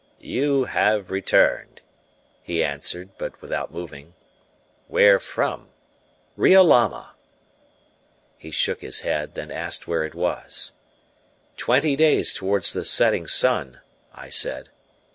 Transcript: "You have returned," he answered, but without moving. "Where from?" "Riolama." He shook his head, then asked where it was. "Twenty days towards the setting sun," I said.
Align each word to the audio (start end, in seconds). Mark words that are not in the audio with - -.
"You 0.23 0.63
have 0.63 1.11
returned," 1.11 1.81
he 2.41 2.63
answered, 2.63 3.09
but 3.19 3.39
without 3.39 3.71
moving. 3.71 4.15
"Where 4.87 5.19
from?" 5.19 5.69
"Riolama." 6.35 7.11
He 8.35 8.49
shook 8.49 8.81
his 8.81 9.01
head, 9.01 9.35
then 9.35 9.51
asked 9.51 9.87
where 9.87 10.03
it 10.03 10.15
was. 10.15 10.71
"Twenty 11.55 11.95
days 11.95 12.33
towards 12.33 12.73
the 12.73 12.83
setting 12.83 13.27
sun," 13.27 13.79
I 14.11 14.29
said. 14.29 14.69